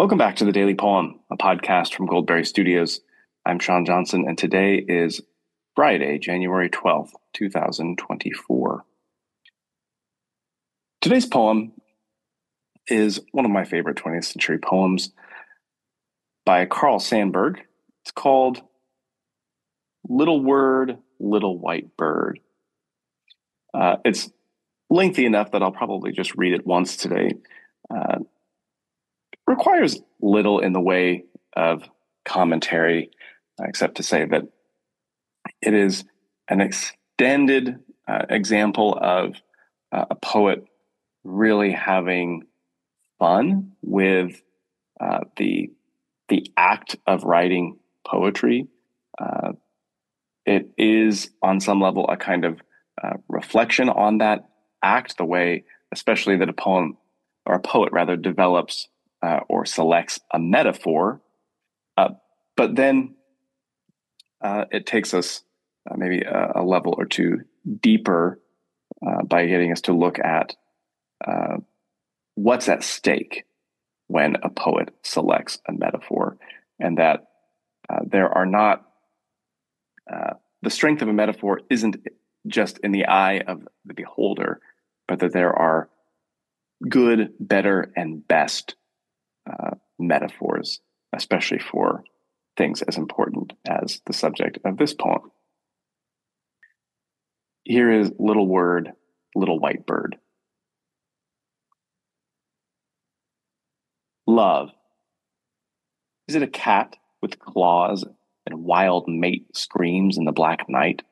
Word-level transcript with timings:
Welcome 0.00 0.16
back 0.16 0.36
to 0.36 0.46
the 0.46 0.52
Daily 0.52 0.74
Poem, 0.74 1.20
a 1.30 1.36
podcast 1.36 1.92
from 1.92 2.06
Goldberry 2.06 2.46
Studios. 2.46 3.02
I'm 3.44 3.58
Sean 3.58 3.84
Johnson, 3.84 4.24
and 4.26 4.38
today 4.38 4.76
is 4.76 5.20
Friday, 5.76 6.18
January 6.18 6.70
12th, 6.70 7.10
2024. 7.34 8.84
Today's 11.02 11.26
poem 11.26 11.72
is 12.88 13.20
one 13.32 13.44
of 13.44 13.50
my 13.50 13.66
favorite 13.66 13.98
20th 13.98 14.24
century 14.24 14.56
poems 14.56 15.10
by 16.46 16.64
Carl 16.64 16.98
Sandburg. 16.98 17.58
It's 18.02 18.10
called 18.10 18.62
Little 20.08 20.42
Word, 20.42 20.96
Little 21.18 21.58
White 21.58 21.94
Bird. 21.98 22.40
Uh, 23.74 23.96
it's 24.06 24.30
lengthy 24.88 25.26
enough 25.26 25.50
that 25.50 25.62
I'll 25.62 25.72
probably 25.72 26.12
just 26.12 26.34
read 26.36 26.54
it 26.54 26.66
once 26.66 26.96
today. 26.96 27.32
Uh, 27.94 28.20
requires 29.50 30.00
little 30.20 30.60
in 30.60 30.72
the 30.72 30.80
way 30.80 31.24
of 31.54 31.82
commentary, 32.24 33.10
except 33.60 33.96
to 33.96 34.02
say 34.02 34.24
that 34.24 34.44
it 35.60 35.74
is 35.74 36.04
an 36.48 36.60
extended 36.60 37.78
uh, 38.08 38.26
example 38.30 38.98
of 39.00 39.34
uh, 39.92 40.06
a 40.10 40.14
poet 40.14 40.64
really 41.24 41.72
having 41.72 42.44
fun 43.18 43.72
with 43.82 44.40
uh, 45.00 45.20
the 45.36 45.70
the 46.28 46.50
act 46.56 46.96
of 47.06 47.24
writing 47.24 47.76
poetry. 48.06 48.68
Uh, 49.18 49.52
it 50.46 50.70
is, 50.78 51.30
on 51.42 51.60
some 51.60 51.80
level, 51.80 52.08
a 52.08 52.16
kind 52.16 52.44
of 52.44 52.60
uh, 53.02 53.14
reflection 53.28 53.88
on 53.88 54.18
that 54.18 54.48
act, 54.82 55.16
the 55.18 55.24
way, 55.24 55.64
especially 55.92 56.36
that 56.36 56.48
a 56.48 56.52
poem 56.52 56.96
or 57.44 57.56
a 57.56 57.60
poet 57.60 57.92
rather 57.92 58.16
develops 58.16 58.88
uh, 59.22 59.40
or 59.48 59.66
selects 59.66 60.20
a 60.32 60.38
metaphor, 60.38 61.20
uh, 61.96 62.10
but 62.56 62.74
then 62.76 63.14
uh, 64.40 64.64
it 64.70 64.86
takes 64.86 65.12
us 65.12 65.42
uh, 65.90 65.94
maybe 65.96 66.22
a, 66.22 66.52
a, 66.56 66.62
level 66.62 66.94
or 66.96 67.04
two 67.04 67.40
deeper 67.80 68.40
uh, 69.06 69.22
by 69.24 69.46
getting 69.46 69.72
us 69.72 69.82
to 69.82 69.92
look 69.92 70.18
at 70.18 70.56
uh, 71.26 71.58
what's 72.34 72.68
at 72.68 72.82
stake 72.82 73.44
when 74.06 74.36
a 74.42 74.48
poet 74.48 74.94
selects 75.02 75.58
a 75.68 75.72
metaphor, 75.72 76.36
and 76.78 76.98
that 76.98 77.26
there 78.06 78.28
are 78.30 78.46
not 78.46 78.86
the 80.62 80.70
strength 80.70 81.00
of 81.00 81.08
a 81.08 81.12
metaphor 81.12 81.60
isn't 81.70 81.96
just 82.46 82.78
in 82.78 82.92
the 82.92 83.06
eye 83.06 83.38
of 83.46 83.66
the 83.84 83.94
beholder, 83.94 84.60
but 85.06 85.20
that 85.20 85.32
there 85.32 85.52
are 85.52 85.88
good, 86.88 87.32
better, 87.38 87.92
and 87.96 88.26
best 88.26 88.74
uh, 89.50 89.70
metaphors, 89.98 90.80
especially 91.14 91.58
for 91.58 92.04
things 92.56 92.82
as 92.82 92.96
important 92.96 93.52
as 93.68 94.00
the 94.06 94.12
subject 94.12 94.58
of 94.64 94.76
this 94.76 94.94
poem. 94.94 95.30
Here 97.64 97.92
is 97.92 98.12
Little 98.18 98.46
Word, 98.46 98.92
Little 99.34 99.58
White 99.58 99.86
Bird. 99.86 100.16
Love. 104.26 104.70
Is 106.28 106.36
it 106.36 106.42
a 106.42 106.48
cat 106.48 106.96
with 107.20 107.38
claws 107.38 108.04
and 108.46 108.64
wild 108.64 109.08
mate 109.08 109.46
screams 109.54 110.16
in 110.16 110.24
the 110.24 110.32
black 110.32 110.68
night? 110.68 111.02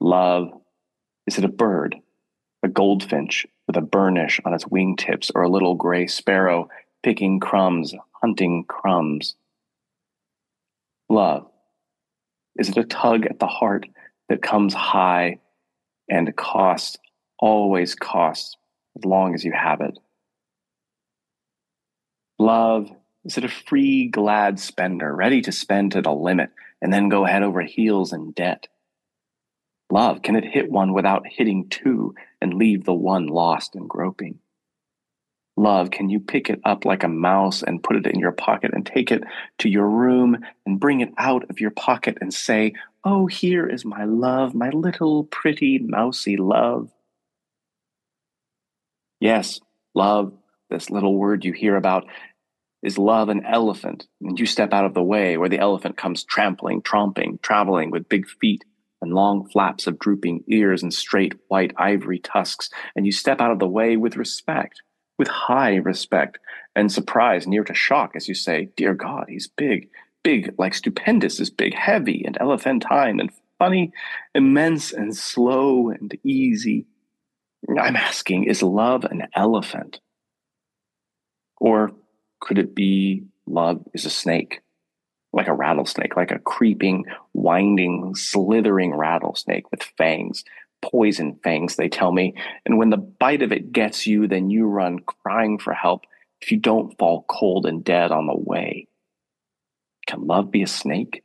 Love. 0.00 0.48
Is 1.26 1.38
it 1.38 1.44
a 1.44 1.48
bird, 1.48 1.96
a 2.62 2.68
goldfinch 2.68 3.46
with 3.66 3.76
a 3.76 3.80
burnish 3.80 4.40
on 4.44 4.54
its 4.54 4.64
wingtips, 4.64 5.30
or 5.34 5.42
a 5.42 5.48
little 5.48 5.76
gray 5.76 6.06
sparrow 6.08 6.68
picking 7.02 7.40
crumbs, 7.40 7.94
hunting 8.20 8.64
crumbs. 8.64 9.36
Love. 11.08 11.46
Is 12.56 12.68
it 12.68 12.76
a 12.76 12.84
tug 12.84 13.26
at 13.26 13.38
the 13.38 13.46
heart 13.46 13.86
that 14.28 14.42
comes 14.42 14.74
high 14.74 15.38
and 16.08 16.34
costs, 16.36 16.96
always 17.38 17.94
costs, 17.94 18.56
as 18.96 19.04
long 19.04 19.34
as 19.34 19.44
you 19.44 19.52
have 19.52 19.80
it? 19.80 19.98
Love. 22.38 22.90
Is 23.24 23.38
it 23.38 23.44
a 23.44 23.48
free, 23.48 24.08
glad 24.08 24.58
spender, 24.58 25.14
ready 25.14 25.42
to 25.42 25.52
spend 25.52 25.92
to 25.92 26.02
the 26.02 26.12
limit 26.12 26.50
and 26.80 26.92
then 26.92 27.08
go 27.08 27.24
head 27.24 27.44
over 27.44 27.62
heels 27.62 28.12
in 28.12 28.32
debt? 28.32 28.66
Love, 29.90 30.22
can 30.22 30.34
it 30.34 30.44
hit 30.44 30.70
one 30.70 30.92
without 30.92 31.24
hitting 31.28 31.68
two 31.68 32.14
and 32.40 32.54
leave 32.54 32.84
the 32.84 32.94
one 32.94 33.26
lost 33.26 33.76
and 33.76 33.88
groping? 33.88 34.40
Love, 35.56 35.90
can 35.90 36.08
you 36.08 36.20
pick 36.20 36.48
it 36.48 36.60
up 36.64 36.84
like 36.84 37.02
a 37.02 37.08
mouse 37.08 37.62
and 37.62 37.82
put 37.82 37.96
it 37.96 38.06
in 38.06 38.18
your 38.18 38.32
pocket 38.32 38.72
and 38.74 38.84
take 38.84 39.10
it 39.10 39.22
to 39.58 39.68
your 39.68 39.88
room 39.88 40.38
and 40.66 40.80
bring 40.80 41.00
it 41.00 41.12
out 41.18 41.48
of 41.50 41.60
your 41.60 41.70
pocket 41.70 42.18
and 42.20 42.32
say, 42.32 42.74
Oh, 43.04 43.26
here 43.26 43.66
is 43.66 43.84
my 43.84 44.04
love, 44.04 44.54
my 44.54 44.70
little 44.70 45.24
pretty 45.24 45.78
mousy 45.78 46.36
love? 46.36 46.90
Yes, 49.20 49.60
love, 49.94 50.32
this 50.70 50.90
little 50.90 51.16
word 51.16 51.44
you 51.44 51.52
hear 51.52 51.76
about, 51.76 52.06
is 52.82 52.98
love 52.98 53.28
an 53.28 53.44
elephant, 53.44 54.06
and 54.20 54.38
you 54.38 54.46
step 54.46 54.72
out 54.72 54.84
of 54.84 54.94
the 54.94 55.02
way 55.02 55.36
where 55.36 55.48
the 55.48 55.58
elephant 55.58 55.96
comes 55.96 56.24
trampling, 56.24 56.82
tromping, 56.82 57.40
traveling 57.42 57.90
with 57.90 58.08
big 58.08 58.28
feet 58.28 58.64
and 59.00 59.12
long 59.12 59.48
flaps 59.48 59.86
of 59.86 59.98
drooping 59.98 60.44
ears 60.46 60.82
and 60.82 60.94
straight 60.94 61.34
white 61.48 61.72
ivory 61.76 62.20
tusks, 62.20 62.70
and 62.94 63.04
you 63.04 63.12
step 63.12 63.40
out 63.40 63.50
of 63.50 63.58
the 63.58 63.68
way 63.68 63.96
with 63.96 64.16
respect 64.16 64.82
with 65.22 65.28
high 65.28 65.76
respect 65.76 66.38
and 66.74 66.90
surprise, 66.90 67.46
near 67.46 67.62
to 67.62 67.74
shock, 67.74 68.16
as 68.16 68.26
you 68.26 68.34
say, 68.34 68.70
Dear 68.76 68.92
God, 68.92 69.26
he's 69.28 69.46
big, 69.46 69.88
big, 70.24 70.52
like 70.58 70.74
stupendous 70.74 71.38
is 71.38 71.48
big, 71.48 71.74
heavy 71.74 72.24
and 72.26 72.36
elephantine 72.40 73.20
and 73.20 73.30
funny, 73.56 73.92
immense 74.34 74.92
and 74.92 75.16
slow 75.16 75.90
and 75.90 76.18
easy. 76.24 76.86
I'm 77.70 77.94
asking, 77.94 78.44
is 78.44 78.64
love 78.64 79.04
an 79.04 79.28
elephant? 79.32 80.00
Or 81.58 81.92
could 82.40 82.58
it 82.58 82.74
be 82.74 83.22
love 83.46 83.84
is 83.94 84.06
a 84.06 84.10
snake? 84.10 84.60
Like 85.32 85.46
a 85.46 85.54
rattlesnake, 85.54 86.16
like 86.16 86.32
a 86.32 86.40
creeping, 86.40 87.04
winding, 87.32 88.16
slithering 88.16 88.92
rattlesnake 88.92 89.70
with 89.70 89.84
fangs 89.96 90.42
poison 90.82 91.38
fangs, 91.42 91.76
they 91.76 91.88
tell 91.88 92.12
me. 92.12 92.34
And 92.66 92.76
when 92.76 92.90
the 92.90 92.98
bite 92.98 93.42
of 93.42 93.52
it 93.52 93.72
gets 93.72 94.06
you, 94.06 94.26
then 94.26 94.50
you 94.50 94.66
run 94.66 94.98
crying 94.98 95.58
for 95.58 95.72
help 95.72 96.04
if 96.42 96.50
you 96.50 96.58
don't 96.58 96.96
fall 96.98 97.24
cold 97.28 97.64
and 97.64 97.82
dead 97.82 98.10
on 98.10 98.26
the 98.26 98.36
way. 98.36 98.88
Can 100.06 100.26
love 100.26 100.50
be 100.50 100.62
a 100.62 100.66
snake? 100.66 101.22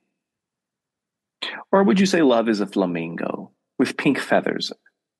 Or 1.71 1.83
would 1.83 1.99
you 1.99 2.05
say 2.05 2.21
love 2.21 2.47
is 2.47 2.61
a 2.61 2.67
flamingo 2.67 3.51
with 3.77 3.97
pink 3.97 4.19
feathers, 4.19 4.71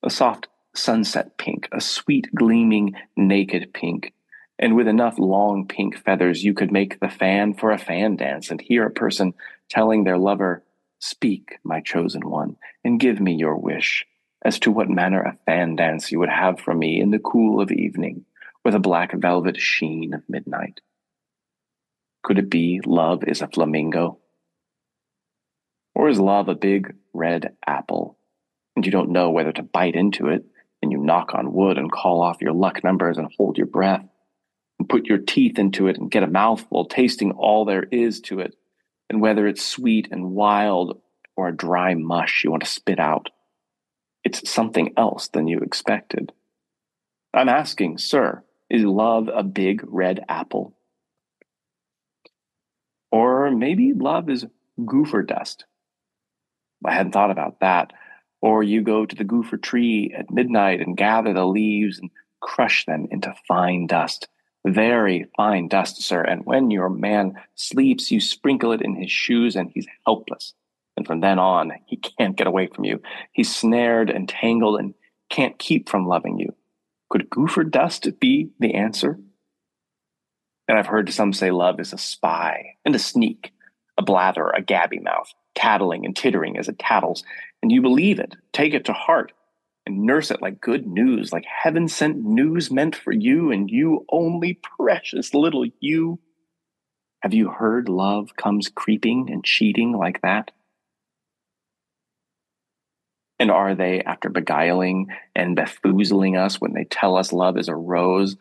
a 0.04 0.10
soft 0.10 0.48
sunset 0.76 1.38
pink, 1.38 1.68
a 1.72 1.82
sweet, 1.82 2.30
gleaming, 2.34 2.94
naked 3.16 3.74
pink? 3.74 4.14
And 4.60 4.76
with 4.76 4.88
enough 4.88 5.20
long 5.20 5.68
pink 5.68 5.98
feathers, 5.98 6.44
you 6.44 6.54
could 6.54 6.72
make 6.72 7.00
the 7.00 7.10
fan 7.10 7.54
for 7.54 7.72
a 7.72 7.78
fan 7.78 8.16
dance 8.16 8.50
and 8.50 8.62
hear 8.62 8.86
a 8.86 8.92
person 8.92 9.34
telling 9.70 10.04
their 10.04 10.18
lover, 10.18 10.64
Speak, 11.00 11.60
my 11.64 11.80
chosen 11.80 12.28
one, 12.28 12.58
and 12.84 13.00
give 13.00 13.20
me 13.20 13.34
your 13.34 13.56
wish 13.56 14.04
as 14.44 14.60
to 14.60 14.72
what 14.72 14.90
manner 14.90 15.22
of 15.22 15.40
fan 15.46 15.76
dance 15.76 16.12
you 16.12 16.20
would 16.20 16.30
have 16.30 16.60
for 16.60 16.74
me 16.74 17.02
in 17.02 17.12
the 17.12 17.20
cool 17.20 17.62
of 17.62 17.72
evening, 17.72 18.26
with 18.64 18.76
a 18.76 18.80
black 18.80 19.14
velvet 19.14 19.60
sheen 19.60 20.14
of 20.14 20.22
midnight. 20.28 20.82
Could 22.24 22.40
it 22.40 22.50
be 22.50 22.82
love 22.86 23.24
is 23.24 23.42
a 23.42 23.48
flamingo? 23.48 24.20
Or 25.96 26.10
is 26.10 26.20
love 26.20 26.50
a 26.50 26.56
big 26.56 26.94
red 27.14 27.56
apple, 27.66 28.18
and 28.76 28.86
you 28.86 28.92
don't 28.92 29.12
know 29.12 29.32
whether 29.32 29.52
to 29.54 29.64
bite 29.64 29.96
into 29.96 30.28
it, 30.28 30.46
and 30.82 30.92
you 30.92 31.00
knock 31.00 31.34
on 31.34 31.54
wood 31.54 31.78
and 31.78 31.92
call 31.92 32.22
off 32.22 32.42
your 32.42 32.54
luck 32.54 32.84
numbers 32.84 33.18
and 33.18 33.28
hold 33.38 33.58
your 33.58 33.68
breath, 33.68 34.06
and 34.78 34.90
put 34.90 35.08
your 35.08 35.18
teeth 35.18 35.58
into 35.58 35.88
it 35.88 35.98
and 35.98 36.12
get 36.12 36.24
a 36.24 36.28
mouthful, 36.28 36.86
tasting 36.86 37.32
all 37.32 37.66
there 37.66 37.84
is 37.92 38.22
to 38.22 38.40
it, 38.40 38.56
and 39.10 39.22
whether 39.22 39.48
it's 39.48 39.66
sweet 39.66 40.10
and 40.12 40.32
wild 40.32 41.02
or 41.36 41.48
a 41.48 41.56
dry 41.56 41.94
mush 41.94 42.44
you 42.44 42.52
want 42.52 42.64
to 42.64 42.70
spit 42.70 43.00
out? 43.00 43.30
It's 44.28 44.52
something 44.52 44.94
else 44.98 45.30
than 45.30 45.48
you 45.48 45.60
expected. 45.60 46.34
I'm 47.34 47.48
asking, 47.48 48.00
sir, 48.00 48.44
is 48.70 48.84
love 48.84 49.30
a 49.34 49.42
big 49.42 49.82
red 49.88 50.20
apple? 50.28 50.76
Or 53.10 53.50
maybe 53.52 53.94
love 53.94 54.30
is 54.30 54.46
gopher 54.86 55.22
dust. 55.22 55.64
I 56.86 56.94
hadn't 56.94 57.14
thought 57.14 57.32
about 57.32 57.62
that. 57.62 57.94
Or 58.42 58.64
you 58.64 58.82
go 58.82 59.06
to 59.06 59.16
the 59.16 59.24
gopher 59.24 59.56
tree 59.56 60.14
at 60.14 60.30
midnight 60.30 60.82
and 60.82 60.98
gather 60.98 61.32
the 61.32 61.46
leaves 61.46 61.98
and 61.98 62.10
crush 62.42 62.84
them 62.84 63.08
into 63.10 63.34
fine 63.48 63.88
dust. 63.88 64.28
Very 64.66 65.28
fine 65.38 65.70
dust, 65.70 66.04
sir. 66.04 66.22
And 66.22 66.42
when 66.44 66.70
your 66.70 66.90
man 66.90 67.36
sleeps, 67.56 68.12
you 68.12 68.20
sprinkle 68.20 68.74
it 68.74 68.82
in 68.82 69.02
his 69.02 69.10
shoes 69.10 69.56
and 69.56 69.72
he's 69.74 69.88
helpless. 70.06 70.54
And 70.98 71.06
from 71.06 71.22
then 71.22 71.38
on, 71.38 71.72
he 71.86 71.96
can't 71.96 72.36
get 72.36 72.48
away 72.48 72.68
from 72.68 72.84
you. 72.84 73.02
He's 73.32 73.56
snared 73.56 74.10
and 74.10 74.28
tangled 74.28 74.80
and 74.80 74.96
can't 75.30 75.58
keep 75.60 75.88
from 75.88 76.08
loving 76.08 76.40
you. 76.40 76.56
Could 77.10 77.30
gopher 77.30 77.64
dust 77.64 78.08
be 78.20 78.50
the 78.60 78.74
answer? 78.74 79.20
And 80.68 80.78
I've 80.78 80.88
heard 80.88 81.14
some 81.14 81.32
say 81.32 81.52
love 81.52 81.80
is 81.80 81.94
a 81.94 81.98
spy 81.98 82.76
and 82.84 82.96
a 82.96 83.00
sneak, 83.00 83.54
a 83.98 84.02
blather, 84.02 84.50
a 84.50 84.62
gabby 84.62 85.00
mouth, 85.00 85.32
tattling 85.56 86.04
and 86.04 86.16
tittering 86.16 86.58
as 86.58 86.68
it 86.68 86.80
tattles. 86.80 87.24
And 87.62 87.72
you 87.72 87.82
believe 87.82 88.20
it, 88.20 88.36
take 88.52 88.74
it 88.74 88.86
to 88.86 88.94
heart, 88.94 89.32
and 89.86 90.02
nurse 90.02 90.32
it 90.32 90.42
like 90.42 90.60
good 90.60 90.86
news, 90.86 91.32
like 91.32 91.46
heaven 91.46 91.88
sent 91.88 92.18
news 92.18 92.70
meant 92.70 92.96
for 92.96 93.14
you 93.14 93.52
and 93.52 93.70
you 93.70 94.06
only, 94.12 94.60
precious 94.78 95.34
little 95.34 95.66
you. 95.80 96.20
Have 97.22 97.34
you 97.34 97.50
heard 97.50 97.88
love 97.88 98.36
comes 98.36 98.68
creeping 98.68 99.30
and 99.32 99.46
cheating 99.46 99.94
like 99.94 100.22
that? 100.24 100.52
And 103.40 103.52
are 103.52 103.76
they, 103.76 104.02
after 104.02 104.30
beguiling 104.30 105.08
and 105.36 105.56
befoozling 105.56 106.40
us 106.40 106.60
when 106.60 106.74
they 106.74 106.86
tell 106.86 107.18
us 107.18 107.32
love 107.32 107.58
is 107.58 107.68
a 107.68 107.76
rose, 107.76 108.36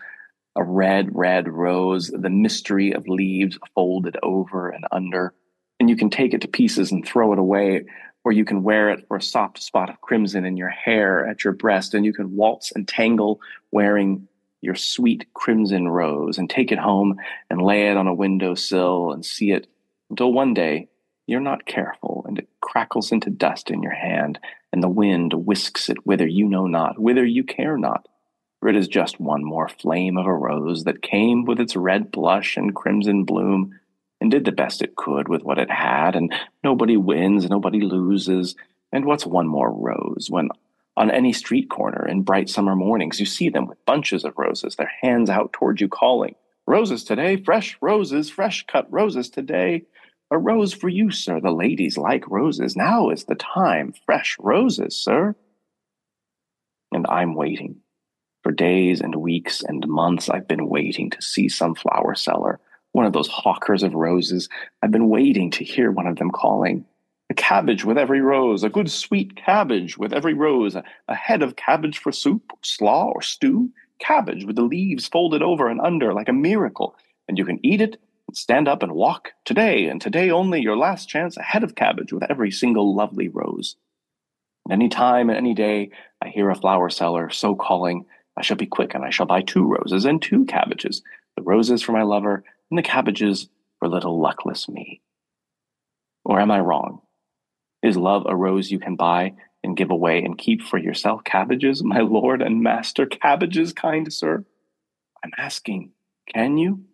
a 0.57 0.65
red, 0.65 1.15
red 1.15 1.49
rose, 1.49 2.09
the 2.09 2.31
mystery 2.31 2.93
of 2.93 3.07
leaves 3.07 3.59
folded 3.75 4.17
over 4.23 4.71
and 4.71 4.87
under? 4.91 5.35
And 5.79 5.91
you 5.91 5.97
can 5.97 6.09
take 6.09 6.33
it 6.33 6.41
to 6.43 6.49
pieces 6.49 6.93
and 6.93 7.07
throw 7.07 7.35
it 7.35 7.39
away, 7.39 7.85
or 8.25 8.33
you 8.33 8.47
can 8.47 8.63
wear 8.63 8.89
it 8.91 9.07
for 9.07 9.19
a 9.19 9.23
soft 9.23 9.63
spot 9.63 9.91
of 9.91 10.01
crimson 10.01 10.47
in 10.47 10.57
your 10.57 10.71
hair 10.71 11.27
at 11.27 11.45
your 11.45 11.53
breast, 11.53 11.93
and 11.93 12.07
you 12.07 12.15
can 12.15 12.35
waltz 12.35 12.73
and 12.73 12.89
tangle 12.89 13.41
wearing 13.71 14.27
your 14.63 14.75
sweet 14.75 15.27
crimson 15.35 15.89
rose 15.89 16.39
and 16.39 16.49
take 16.49 16.73
it 16.73 16.79
home 16.79 17.17
and 17.51 17.63
lay 17.63 17.89
it 17.89 17.97
on 17.97 18.07
a 18.07 18.15
windowsill 18.15 19.13
and 19.13 19.25
see 19.25 19.53
it 19.53 19.67
until 20.11 20.33
one 20.33 20.55
day 20.55 20.89
you're 21.27 21.41
not 21.41 21.67
careful 21.67 22.25
and 22.27 22.39
it 22.39 22.49
crackles 22.67 23.13
into 23.13 23.31
dust 23.31 23.71
in 23.71 23.83
your 23.83 23.95
hand 23.95 24.39
and 24.73 24.83
the 24.83 24.89
wind 24.89 25.33
whisks 25.33 25.89
it 25.89 26.05
whither 26.05 26.27
you 26.27 26.47
know 26.47 26.67
not, 26.67 26.99
whither 26.99 27.25
you 27.25 27.45
care 27.45 27.79
not. 27.79 28.07
For 28.61 28.69
it 28.69 28.77
is 28.77 28.89
just 28.89 29.21
one 29.21 29.45
more 29.45 29.69
flame 29.69 30.19
of 30.19 30.27
a 30.27 30.35
rose 30.35 30.85
that 30.85 31.01
came 31.01 31.45
with 31.45 31.61
its 31.61 31.77
red 31.77 32.11
blush 32.11 32.57
and 32.57 32.75
crimson 32.75 33.25
bloom 33.25 33.79
and 34.21 34.31
did 34.31 34.45
the 34.45 34.53
best 34.53 34.83
it 34.83 34.97
could 34.97 35.29
with 35.29 35.43
what 35.43 35.59
it 35.59 35.71
had, 35.71 36.17
and 36.17 36.35
nobody 36.65 36.97
wins, 36.97 37.49
nobody 37.49 37.81
loses. 37.81 38.57
And 38.93 39.05
what's 39.05 39.27
one 39.27 39.47
more 39.47 39.71
rose 39.71 40.27
when 40.29 40.49
on 40.97 41.11
any 41.11 41.33
street 41.33 41.69
corner 41.71 42.07
in 42.09 42.23
bright 42.23 42.49
summer 42.49 42.75
mornings 42.75 43.21
you 43.21 43.27
see 43.27 43.49
them 43.49 43.67
with 43.67 43.85
bunches 43.85 44.25
of 44.25 44.37
roses, 44.37 44.77
their 44.77 44.91
hands 45.03 45.31
out 45.31 45.53
toward 45.53 45.81
you 45.81 45.89
calling, 45.89 46.35
Roses 46.67 47.05
today, 47.05 47.37
fresh 47.37 47.79
roses, 47.81 48.29
fresh 48.29 48.67
cut 48.67 48.93
roses 48.93 49.31
today. 49.31 49.85
A 50.31 50.39
rose 50.39 50.73
for 50.73 50.89
you, 50.89 51.11
sir. 51.11 51.41
The 51.41 51.53
ladies 51.53 51.97
like 51.97 52.29
roses. 52.29 52.77
Now 52.77 53.11
is 53.11 53.25
the 53.25 53.37
time. 53.37 53.95
Fresh 54.05 54.37
roses, 54.41 54.97
sir. 54.97 55.37
And 56.93 57.07
I'm 57.09 57.35
waiting. 57.35 57.77
For 58.43 58.51
days 58.51 59.01
and 59.01 59.17
weeks 59.17 59.63
and 59.63 59.87
months, 59.87 60.29
I've 60.29 60.49
been 60.49 60.69
waiting 60.69 61.11
to 61.11 61.23
see 61.23 61.49
some 61.49 61.75
flower 61.75 62.15
seller, 62.15 62.61
one 62.93 63.07
of 63.07 63.13
those 63.13 63.29
hawkers 63.29 63.83
of 63.83 63.95
roses. 63.95 64.49
I've 64.83 64.91
been 64.91 65.09
waiting 65.09 65.51
to 65.53 65.65
hear 65.65 65.91
one 65.91 66.07
of 66.07 66.17
them 66.17 66.31
calling, 66.31 66.85
A 67.31 67.35
cabbage 67.35 67.85
with 67.85 67.99
every 67.99 68.21
rose, 68.21 68.65
a 68.65 68.69
good 68.69 68.91
sweet 68.91 69.37
cabbage 69.37 69.99
with 69.99 70.13
every 70.13 70.35
rose, 70.35 70.77
a, 70.77 71.15
head 71.15 71.43
of 71.43 71.57
cabbage 71.57 71.99
for 71.99 72.13
soup, 72.13 72.53
slaw, 72.63 73.11
or 73.13 73.23
stew, 73.23 73.71
cabbage 73.99 74.45
with 74.45 74.57
the 74.57 74.63
leaves 74.63 75.09
folded 75.09 75.43
over 75.43 75.69
and 75.69 75.81
under 75.81 76.13
like 76.13 76.29
a 76.29 76.33
miracle, 76.33 76.97
and 77.29 77.39
you 77.39 77.45
can 77.45 77.59
eat 77.65 77.81
it 77.81 78.01
Stand 78.37 78.69
up 78.69 78.83
and 78.83 78.93
walk 78.93 79.33
today, 79.47 79.87
and 79.87 79.99
today 79.99 80.31
only 80.31 80.61
your 80.61 80.77
last 80.77 81.09
chance 81.09 81.39
ahead 81.39 81.65
of 81.65 81.75
cabbage 81.75 82.13
with 82.13 82.23
every 82.31 82.51
single 82.51 82.95
lovely 82.95 83.29
rose. 83.29 83.77
Any 84.71 84.91
time 84.91 85.31
and 85.31 85.39
any 85.39 85.55
day 85.55 85.91
I 86.21 86.29
hear 86.29 86.51
a 86.51 86.55
flower 86.55 86.91
seller 86.91 87.31
so 87.31 87.55
calling, 87.55 88.05
I 88.37 88.43
shall 88.43 88.59
be 88.59 88.67
quick 88.67 88.95
and 88.95 89.03
I 89.03 89.09
shall 89.09 89.25
buy 89.25 89.41
two 89.41 89.65
roses 89.65 90.05
and 90.05 90.21
two 90.21 90.45
cabbages, 90.45 91.03
the 91.35 91.43
roses 91.43 91.81
for 91.81 91.93
my 91.93 92.03
lover 92.03 92.45
and 92.71 92.77
the 92.77 92.83
cabbages 92.83 93.49
for 93.79 93.89
little 93.89 94.21
luckless 94.21 94.69
me. 94.69 95.01
Or 96.23 96.39
am 96.39 96.51
I 96.51 96.61
wrong? 96.61 97.01
Is 97.83 97.97
love 97.97 98.27
a 98.29 98.37
rose 98.37 98.71
you 98.71 98.79
can 98.79 98.97
buy 98.97 99.33
and 99.65 99.79
give 99.79 99.91
away 99.91 100.23
and 100.23 100.37
keep 100.37 100.61
for 100.61 100.77
yourself 100.77 101.25
cabbages, 101.25 101.83
my 101.83 102.01
lord 102.01 102.43
and 102.43 102.63
master 102.63 103.07
cabbages, 103.07 103.73
kind 103.73 104.13
sir? 104.13 104.45
I'm 105.25 105.33
asking, 105.39 105.93
can 106.35 106.59
you? 106.59 106.85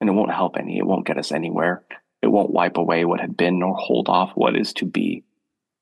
And 0.00 0.08
it 0.08 0.12
won't 0.12 0.32
help 0.32 0.56
any. 0.56 0.78
It 0.78 0.86
won't 0.86 1.06
get 1.06 1.18
us 1.18 1.32
anywhere. 1.32 1.82
It 2.22 2.28
won't 2.28 2.50
wipe 2.50 2.76
away 2.76 3.04
what 3.04 3.20
had 3.20 3.36
been 3.36 3.58
nor 3.58 3.74
hold 3.74 4.08
off 4.08 4.32
what 4.34 4.56
is 4.56 4.72
to 4.74 4.84
be. 4.84 5.24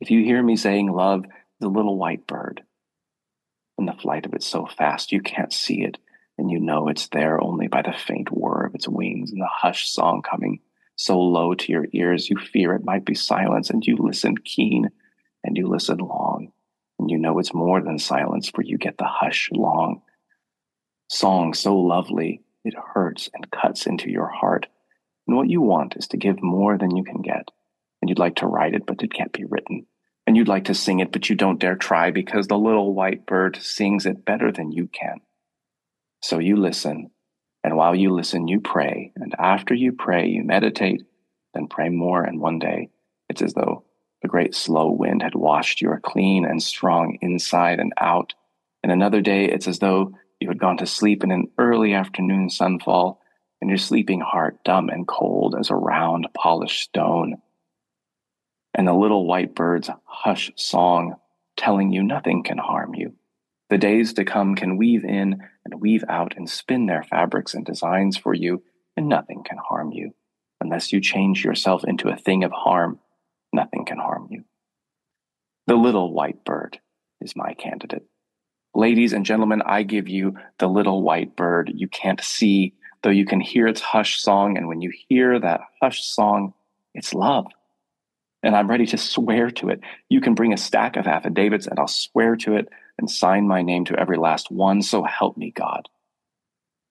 If 0.01 0.11
you 0.11 0.23
hear 0.23 0.43
me 0.43 0.57
saying 0.57 0.93
love 0.93 1.25
is 1.25 1.65
a 1.65 1.69
little 1.69 1.97
white 1.97 2.27
bird, 2.27 2.63
and 3.79 3.89
the 3.89 3.93
flight 3.93 4.27
of 4.27 4.35
it 4.35 4.43
so 4.43 4.67
fast 4.67 5.13
you 5.13 5.21
can't 5.21 5.53
see 5.53 5.83
it, 5.83 5.99
and 6.39 6.51
you 6.51 6.61
know 6.61 6.89
it's 6.89 7.09
there 7.09 7.43
only 7.43 7.67
by 7.67 7.83
the 7.83 7.93
faint 7.93 8.29
whir 8.31 8.67
of 8.67 8.75
its 8.75 8.89
wings 8.89 9.33
and 9.33 9.41
the 9.41 9.49
hushed 9.51 9.93
song 9.93 10.23
coming 10.23 10.61
so 10.97 11.19
low 11.21 11.55
to 11.55 11.73
your 11.73 11.87
ears 11.93 12.31
you 12.31 12.37
fear 12.39 12.75
it 12.75 12.85
might 12.85 13.05
be 13.05 13.15
silence, 13.15 13.71
and 13.71 13.87
you 13.87 13.97
listen 13.97 14.37
keen 14.39 14.91
and 15.45 15.57
you 15.57 15.69
listen 15.69 15.99
long, 15.99 16.53
and 16.99 17.11
you 17.11 17.19
know 17.19 17.39
it's 17.39 17.55
more 17.55 17.81
than 17.81 17.99
silence, 17.99 18.49
for 18.49 18.63
you 18.63 18.77
get 18.77 18.99
the 18.99 19.05
hush 19.07 19.49
long 19.53 20.03
song 21.09 21.55
so 21.55 21.77
lovely 21.77 22.43
it 22.67 22.75
hurts 22.95 23.31
and 23.33 23.51
cuts 23.51 23.87
into 23.87 24.11
your 24.11 24.29
heart. 24.29 24.67
And 25.27 25.37
what 25.37 25.49
you 25.49 25.61
want 25.61 25.97
is 25.97 26.09
to 26.09 26.17
give 26.17 26.43
more 26.43 26.79
than 26.79 26.97
you 26.97 27.05
can 27.05 27.23
get. 27.23 27.51
And 28.01 28.09
you'd 28.09 28.19
like 28.19 28.37
to 28.37 28.47
write 28.47 28.75
it, 28.75 28.87
but 28.87 29.03
it 29.03 29.13
can't 29.13 29.33
be 29.33 29.45
written. 29.45 29.87
And 30.27 30.37
you'd 30.37 30.49
like 30.49 30.65
to 30.65 30.75
sing 30.75 31.01
it, 31.01 31.13
but 31.13 31.29
you 31.31 31.37
don't 31.37 31.61
dare 31.61 31.77
try 31.77 32.11
because 32.11 32.47
the 32.47 32.59
little 32.59 32.95
white 32.95 33.27
bird 33.27 33.57
sings 33.57 34.07
it 34.07 34.25
better 34.25 34.51
than 34.51 34.73
you 34.73 34.89
can. 34.89 35.21
So 36.21 36.39
you 36.39 36.57
listen. 36.57 37.11
And 37.63 37.77
while 37.77 37.95
you 37.95 38.13
listen, 38.13 38.49
you 38.49 38.61
pray. 38.61 39.13
And 39.17 39.35
after 39.39 39.75
you 39.75 39.93
pray, 39.93 40.29
you 40.29 40.45
meditate, 40.45 41.03
then 41.55 41.69
pray 41.69 41.89
more. 41.89 42.23
And 42.23 42.41
one 42.41 42.59
day, 42.59 42.91
it's 43.29 43.43
as 43.43 43.55
though 43.55 43.85
the 44.23 44.29
great 44.29 44.55
slow 44.55 44.91
wind 44.91 45.23
had 45.23 45.35
washed 45.35 45.81
your 45.81 46.01
clean 46.01 46.45
and 46.45 46.63
strong 46.63 47.19
inside 47.21 47.81
and 47.81 47.93
out. 47.99 48.35
And 48.83 48.93
another 48.93 49.21
day, 49.21 49.47
it's 49.47 49.69
as 49.69 49.79
though 49.79 50.13
you 50.47 50.51
had 50.51 50.61
gone 50.61 50.77
to 50.77 50.87
sleep 50.87 51.25
in 51.25 51.33
an 51.33 51.51
early 51.59 51.93
afternoon 51.93 52.49
sunfall, 52.49 53.19
and 53.61 53.69
your 53.69 53.79
sleeping 53.79 54.21
heart 54.21 54.63
dumb 54.63 54.89
and 54.89 55.09
cold 55.09 55.57
as 55.59 55.71
a 55.71 55.75
round, 55.75 56.29
polished 56.37 56.83
stone. 56.83 57.35
And 58.73 58.87
the 58.87 58.93
little 58.93 59.27
white 59.27 59.57
bird's 59.57 59.91
hush 60.05 60.53
song 60.55 61.17
telling 61.57 61.91
you 61.91 62.05
nothing 62.05 62.45
can 62.45 62.59
harm 62.59 62.95
you. 62.95 63.15
The 63.71 63.79
days 63.79 64.13
to 64.13 64.25
come 64.25 64.55
can 64.55 64.77
weave 64.77 65.05
in 65.05 65.43
and 65.65 65.81
weave 65.81 66.05
out 66.09 66.35
and 66.37 66.49
spin 66.49 66.87
their 66.87 67.03
fabrics 67.03 67.53
and 67.53 67.67
designs 67.67 68.17
for 68.17 68.33
you, 68.33 68.63
and 68.97 69.09
nothing 69.09 69.43
can 69.43 69.59
harm 69.59 69.91
you. 69.91 70.15
Unless 70.61 70.93
you 70.93 71.01
change 71.01 71.45
yourself 71.45 71.83
into 71.85 72.09
a 72.09 72.17
thing 72.17 72.45
of 72.45 72.53
harm, 72.53 73.01
nothing 73.53 73.85
can 73.85 73.99
harm 73.99 74.29
you. 74.31 74.45
The 75.67 75.75
little 75.75 76.13
white 76.13 76.45
bird 76.45 76.79
is 77.21 77.35
my 77.35 77.55
candidate. 77.55 78.07
Ladies 78.77 79.15
and 79.15 79.25
gentlemen, 79.25 79.63
I 79.65 79.85
give 79.85 80.07
you 80.07 80.37
the 80.59 80.67
little 80.67 81.01
white 81.01 81.35
bird 81.35 81.73
you 81.75 81.89
can't 81.89 82.23
see, 82.23 82.75
though 83.03 83.09
you 83.09 83.25
can 83.25 83.41
hear 83.41 83.67
its 83.67 83.81
hush 83.81 84.21
song. 84.21 84.59
And 84.59 84.69
when 84.69 84.83
you 84.83 84.93
hear 85.09 85.41
that 85.41 85.63
hush 85.81 86.05
song, 86.05 86.53
it's 86.93 87.15
love. 87.15 87.47
And 88.43 88.55
I'm 88.55 88.69
ready 88.69 88.85
to 88.89 88.99
swear 88.99 89.51
to 89.53 89.71
it. 89.71 89.81
You 90.11 90.21
can 90.21 90.35
bring 90.35 90.53
a 90.53 90.59
stack 90.59 90.97
of 90.99 91.07
affidavits 91.07 91.67
and 91.67 91.79
I'll 91.79 91.89
swear 91.89 92.37
to 92.37 92.57
it 92.57 92.69
and 92.99 93.11
sign 93.11 93.49
my 93.49 93.63
name 93.63 93.87
to 93.87 93.99
every 93.99 94.19
last 94.19 94.51
one. 94.51 94.83
So 94.83 95.05
help 95.05 95.39
me 95.39 95.53
God. 95.53 95.89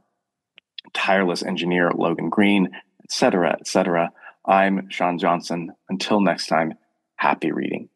tireless 0.92 1.42
engineer 1.42 1.90
Logan 1.90 2.28
Green, 2.28 2.70
etc., 3.04 3.56
etc. 3.58 4.12
I'm 4.44 4.88
Sean 4.90 5.18
Johnson. 5.18 5.72
Until 5.88 6.20
next 6.20 6.46
time, 6.46 6.74
happy 7.16 7.52
reading. 7.52 7.88